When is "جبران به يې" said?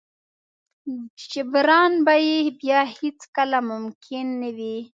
1.31-2.39